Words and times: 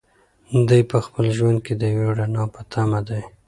دی 0.67 0.81
په 0.91 0.97
خپل 1.05 1.25
ژوند 1.37 1.59
کې 1.65 1.73
د 1.77 1.83
یوې 1.93 2.09
رڼا 2.19 2.43
په 2.53 2.61
تمه 2.71 2.99
دی. 3.09 3.23